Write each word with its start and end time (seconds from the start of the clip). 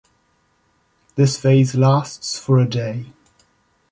This 1.13 1.37
phase 1.39 1.75
lasts 1.75 2.39
for 2.39 2.57
a 2.57 2.67
day. 2.67 3.13